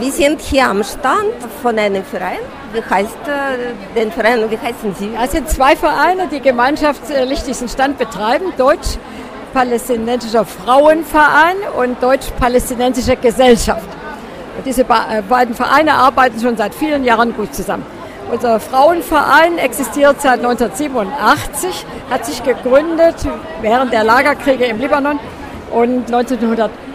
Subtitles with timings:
[0.00, 2.38] Wir sind hier am Stand von einem Verein.
[2.72, 5.10] Wie heißt äh, den Verein wie heißen Sie?
[5.20, 8.52] Es sind zwei Vereine, die gemeinschaftlich diesen Stand betreiben.
[8.56, 13.88] Deutsch-Palästinensischer Frauenverein und Deutsch-Palästinensische Gesellschaft.
[14.56, 17.84] Und diese äh, beiden Vereine arbeiten schon seit vielen Jahren gut zusammen.
[18.30, 23.16] Unser Frauenverein existiert seit 1987, hat sich gegründet
[23.62, 25.18] während der Lagerkriege im Libanon
[25.72, 26.08] und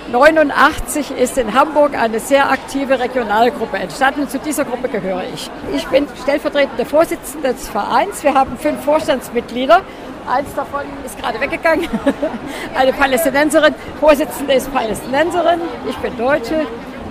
[0.07, 4.27] 1989 ist in Hamburg eine sehr aktive Regionalgruppe entstanden.
[4.27, 5.49] Zu dieser Gruppe gehöre ich.
[5.73, 8.21] Ich bin stellvertretende Vorsitzende des Vereins.
[8.23, 9.81] Wir haben fünf Vorstandsmitglieder.
[10.27, 11.87] Eins davon ist gerade weggegangen.
[12.75, 13.73] Eine Palästinenserin.
[13.99, 15.61] Vorsitzende ist Palästinenserin.
[15.87, 16.67] Ich bin Deutsche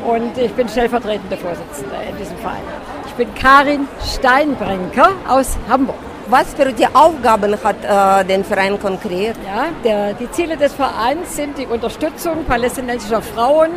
[0.07, 2.63] und ich bin stellvertretende Vorsitzende in diesem Verein.
[3.07, 6.12] Ich bin Karin Steinbrenker aus Hamburg.
[6.33, 9.37] Was für die Aufgaben hat äh, der Verein konkret?
[9.45, 13.69] Ja, der, die Ziele des Vereins sind die Unterstützung palästinensischer Frauen,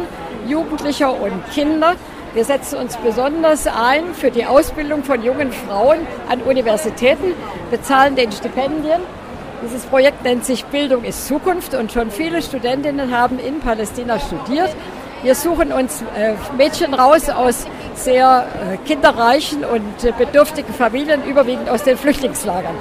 [0.48, 1.96] Jugendlicher und Kinder.
[2.34, 7.34] Wir setzen uns besonders ein für die Ausbildung von jungen Frauen an Universitäten,
[7.72, 9.02] bezahlen den Stipendien.
[9.62, 14.74] Dieses Projekt nennt sich Bildung ist Zukunft und schon viele Studentinnen haben in Palästina studiert.
[15.24, 21.70] Wir suchen uns äh, Mädchen raus aus sehr äh, kinderreichen und äh, bedürftigen Familien, überwiegend
[21.70, 22.76] aus den Flüchtlingslagern.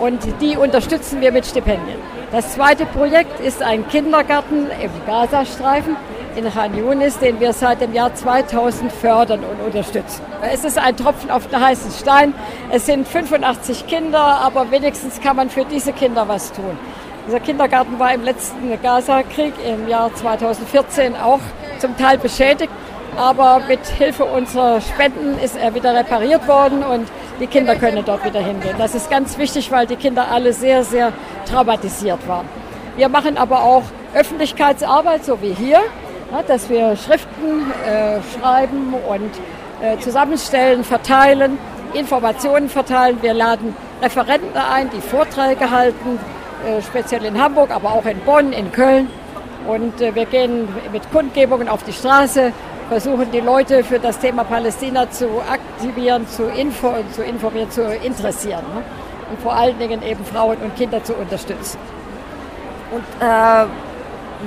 [0.00, 1.98] Und die unterstützen wir mit Stipendien.
[2.32, 5.96] Das zweite Projekt ist ein Kindergarten im Gazastreifen
[6.36, 10.22] in Khan Yunis, den wir seit dem Jahr 2000 fördern und unterstützen.
[10.42, 12.34] Es ist ein Tropfen auf den heißen Stein.
[12.70, 16.76] Es sind 85 Kinder, aber wenigstens kann man für diese Kinder was tun.
[17.26, 21.40] Dieser Kindergarten war im letzten Gaza-Krieg im Jahr 2014 auch
[21.78, 22.72] zum Teil beschädigt.
[23.16, 27.08] Aber mit Hilfe unserer Spenden ist er wieder repariert worden und
[27.40, 28.74] die Kinder können dort wieder hingehen.
[28.78, 31.12] Das ist ganz wichtig, weil die Kinder alle sehr, sehr
[31.48, 32.46] traumatisiert waren.
[32.96, 33.82] Wir machen aber auch
[34.14, 35.80] Öffentlichkeitsarbeit, so wie hier,
[36.48, 39.30] dass wir Schriften äh, schreiben und
[39.80, 41.58] äh, zusammenstellen, verteilen,
[41.92, 43.18] Informationen verteilen.
[43.20, 46.18] Wir laden Referenten ein, die Vorträge halten,
[46.66, 49.08] äh, speziell in Hamburg, aber auch in Bonn, in Köln.
[49.66, 52.52] Und wir gehen mit Kundgebungen auf die Straße,
[52.88, 58.64] versuchen die Leute für das Thema Palästina zu aktivieren, zu, info zu informieren, zu interessieren.
[58.74, 58.82] Ne?
[59.30, 61.78] Und vor allen Dingen eben Frauen und Kinder zu unterstützen.
[62.92, 63.66] Und äh,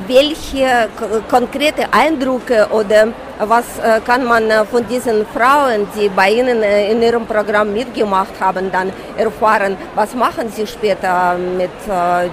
[0.08, 0.90] welche
[1.30, 3.08] konkrete Eindrücke oder
[3.40, 7.74] was äh, kann man äh, von diesen Frauen, die bei Ihnen äh, in Ihrem Programm
[7.74, 9.76] mitgemacht haben, dann erfahren?
[9.96, 12.30] Was machen Sie später mit äh,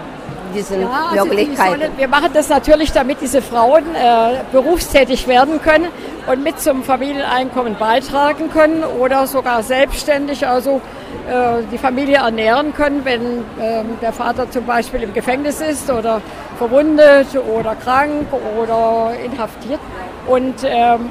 [0.54, 1.80] diesen ja, also Möglichkeiten.
[1.80, 5.88] Sollen, wir machen das natürlich, damit diese Frauen äh, berufstätig werden können
[6.26, 10.80] und mit zum Familieneinkommen beitragen können oder sogar selbstständig, also
[11.28, 16.20] äh, die Familie ernähren können, wenn äh, der Vater zum Beispiel im Gefängnis ist oder
[16.58, 18.26] verwundet oder krank
[18.58, 19.80] oder inhaftiert.
[20.26, 21.10] Und ähm,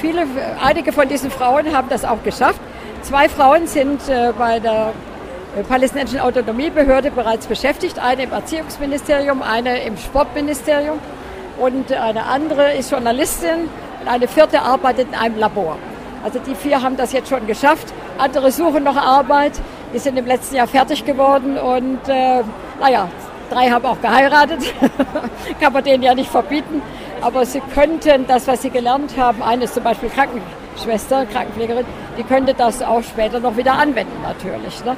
[0.00, 0.26] viele,
[0.62, 2.60] einige von diesen Frauen haben das auch geschafft.
[3.02, 4.92] Zwei Frauen sind äh, bei der
[5.68, 7.98] palästinensischen Autonomiebehörde bereits beschäftigt.
[7.98, 10.98] Eine im Erziehungsministerium, eine im Sportministerium
[11.58, 13.68] und eine andere ist Journalistin
[14.00, 15.76] und eine vierte arbeitet in einem Labor.
[16.24, 17.92] Also die vier haben das jetzt schon geschafft.
[18.18, 19.52] Andere suchen noch Arbeit.
[19.92, 22.42] Die sind im letzten Jahr fertig geworden und äh,
[22.80, 23.08] naja,
[23.50, 24.60] drei haben auch geheiratet.
[25.60, 26.80] Kann man denen ja nicht verbieten.
[27.20, 31.84] Aber sie könnten das, was sie gelernt haben, eine ist zum Beispiel Krankenschwester, Krankenpflegerin,
[32.18, 34.84] die könnte das auch später noch wieder anwenden natürlich.
[34.84, 34.96] Ne?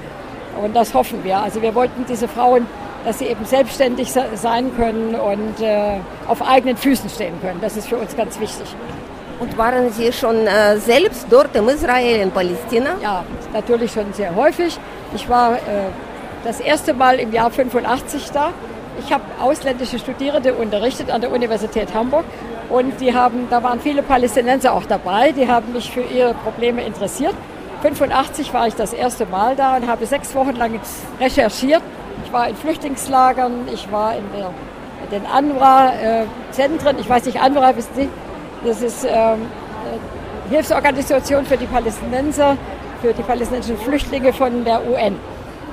[0.63, 1.39] Und das hoffen wir.
[1.39, 2.67] Also wir wollten diese Frauen,
[3.05, 7.61] dass sie eben selbstständig sein können und äh, auf eigenen Füßen stehen können.
[7.61, 8.75] Das ist für uns ganz wichtig.
[9.41, 12.97] Und waren Sie schon äh, selbst dort im Israel, in Palästina?
[13.03, 14.79] Ja, natürlich schon sehr häufig.
[15.15, 15.59] Ich war äh,
[16.45, 18.53] das erste Mal im Jahr 85 da.
[19.05, 22.25] Ich habe ausländische Studierende unterrichtet an der Universität Hamburg
[22.71, 26.85] und die haben, da waren viele Palästinenser auch dabei, die haben mich für ihre Probleme
[26.85, 27.35] interessiert.
[27.85, 30.81] 85 war ich das erste Mal da und habe sechs Wochen lang
[31.21, 31.83] recherchiert.
[32.25, 34.51] Ich war in Flüchtlingslagern, ich war in, der,
[35.13, 36.99] den ANWRA-Zentren.
[36.99, 37.75] Ich weiß nicht, ANWRA,
[38.65, 39.47] das ist ähm,
[40.49, 42.57] Hilfsorganisation für die Palästinenser,
[43.03, 45.17] für die palästinensischen Flüchtlinge von der UN.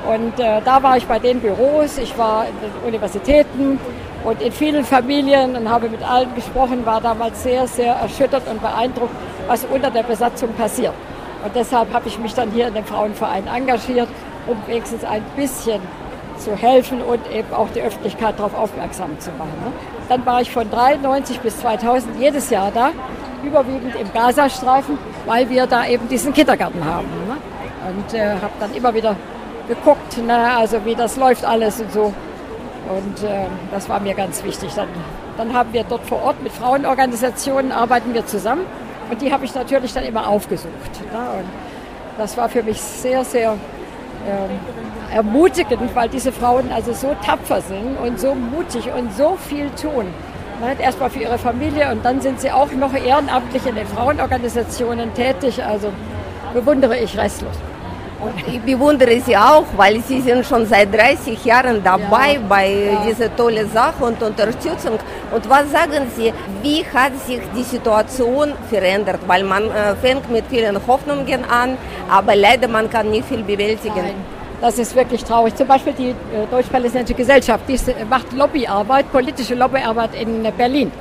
[0.06, 3.80] Und äh, da war ich bei den Büros, ich war in den Universitäten
[4.26, 8.62] und in vielen Familien und habe mit allen gesprochen, war damals sehr, sehr erschüttert und
[8.62, 9.16] beeindruckt,
[9.48, 10.94] was unter der Besatzung passiert.
[11.44, 14.08] Und deshalb habe ich mich dann hier in dem Frauenverein engagiert,
[14.48, 15.82] um wenigstens ein bisschen
[16.38, 19.54] zu helfen und eben auch die Öffentlichkeit darauf aufmerksam zu machen.
[19.64, 19.72] Ne?
[20.10, 22.92] Dann war ich von 1993 bis 2000 jedes Jahr da,
[23.44, 27.08] überwiegend im Gazastreifen, weil wir da eben diesen Kindergarten haben.
[27.28, 27.38] Ne?
[27.90, 29.16] Und äh, habe dann immer wieder
[29.68, 32.14] geguckt, na, also wie das läuft alles und so.
[32.90, 34.74] Und äh, das war mir ganz wichtig.
[34.76, 34.88] Dann,
[35.38, 38.66] dann haben wir dort vor Ort mit Frauenorganisationen arbeiten wir zusammen
[39.10, 41.02] Und die habe ich natürlich dann immer aufgesucht.
[41.12, 41.20] Ne?
[41.40, 41.46] Und
[42.18, 47.98] das war für mich sehr, sehr äh, ermutigend, weil diese Frauen also so tapfer sind
[47.98, 50.06] und so mutig und so viel tun.
[50.62, 50.76] Ne?
[50.80, 55.64] Erstmal für ihre Familie und dann sind sie auch noch ehrenamtlich in den Frauenorganisationen tätig.
[55.64, 55.92] Also
[56.54, 57.56] bewundere ich restlos.
[58.22, 62.70] Und ich bewundere Sie auch, weil Sie sind schon seit 30 Jahren dabei ja, bei
[62.70, 63.04] ja.
[63.08, 65.00] dieser tolle Sache und Unterstützung.
[65.32, 66.32] Und was sagen Sie,
[66.62, 69.22] wie hat sich die Situation verändert?
[69.26, 71.78] Weil man äh, fängt mit vielen Hoffnungen an,
[72.10, 73.96] aber leider man kann nicht viel bewältigen.
[73.96, 74.42] Nein.
[74.62, 75.56] Das ist wirklich traurig.
[75.56, 76.14] Zum Beispiel die äh,
[76.52, 80.92] Deutsch-Palästinensische Gesellschaft, die macht Lobbyarbeit, politische Lobbyarbeit in Berlin.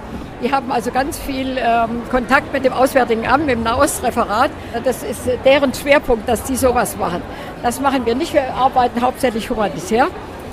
[0.43, 4.51] Die haben also ganz viel ähm, Kontakt mit dem Auswärtigen Amt, mit dem Nahostreferat.
[4.85, 7.23] Das ist deren Schwerpunkt, dass die sowas machen.
[7.63, 8.33] Das machen wir nicht.
[8.33, 10.09] Wir arbeiten hauptsächlich humanitär.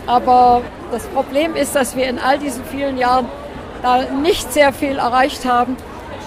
[0.06, 0.62] Aber
[0.92, 3.28] das Problem ist, dass wir in all diesen vielen Jahren
[3.81, 5.78] da nicht sehr viel erreicht haben.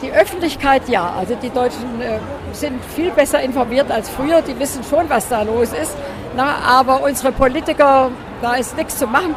[0.02, 2.18] Die Öffentlichkeit ja, also die Deutschen äh,
[2.52, 5.94] sind viel besser informiert als früher, die wissen schon, was da los ist.
[6.34, 8.10] Na, aber unsere Politiker,
[8.40, 9.34] da ist nichts zu machen.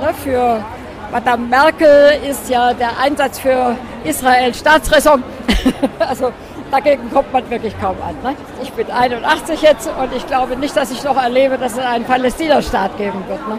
[0.00, 0.64] Na, ne, für
[1.12, 5.22] Madame Merkel ist ja der Einsatz für Israel Staatsräson.
[5.98, 6.32] also
[6.70, 8.16] dagegen kommt man wirklich kaum an.
[8.22, 8.36] Ne?
[8.62, 12.04] Ich bin 81 jetzt und ich glaube nicht, dass ich noch erlebe, dass es einen
[12.04, 13.48] Palästina-Staat geben wird.
[13.48, 13.58] Ne?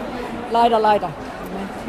[0.50, 1.08] Leider, leider.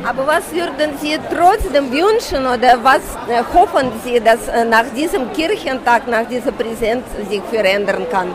[0.06, 5.34] Aber was würden Sie trotzdem wünschen oder was äh, hoffen Sie, dass äh, nach diesem
[5.34, 8.30] Kirchentag, nach dieser Präsenz sich verändern kann?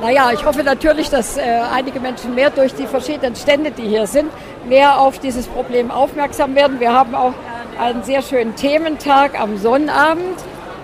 [0.00, 1.42] Naja, ich hoffe natürlich, dass äh,
[1.74, 4.30] einige Menschen mehr durch die verschiedenen Stände, die hier sind,
[4.68, 6.78] mehr auf dieses Problem aufmerksam werden.
[6.78, 7.34] Wir haben auch
[7.80, 10.38] einen sehr schönen Thementag am Sonnabend,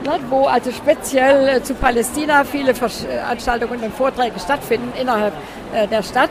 [0.05, 5.35] ne, wo also speziell äh, zu Palästina viele Veranstaltungen und Vorträge stattfinden innerhalb
[5.73, 6.31] äh, der Stadt.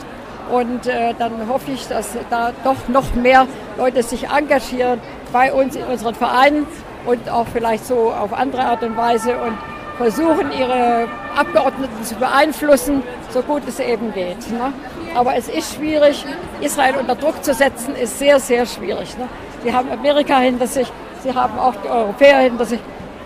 [0.51, 3.47] Und äh, dann hoffe ich, dass da doch noch mehr
[3.77, 4.99] Leute sich engagieren
[5.31, 6.67] bei uns in unseren Vereinen
[7.05, 9.57] und auch vielleicht so auf andere Art und Weise und
[9.97, 14.51] versuchen, ihre Abgeordneten zu beeinflussen, so gut es eben geht.
[14.51, 14.73] Ne?
[15.15, 16.25] Aber es ist schwierig,
[16.61, 19.17] Israel unter Druck zu setzen, ist sehr, sehr schwierig.
[19.17, 19.27] Ne?
[19.63, 20.91] Sie haben Amerika hinter sich,
[21.23, 22.79] sie haben auch die Europäer hinter sich.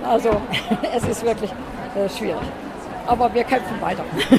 [0.04, 0.30] Also
[0.96, 2.48] es ist wirklich äh, schwierig.
[3.06, 4.04] Aber wir kämpfen weiter.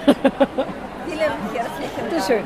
[1.06, 1.20] Vielen
[1.54, 2.10] herzlichen Dank.
[2.10, 2.44] Bitte schön.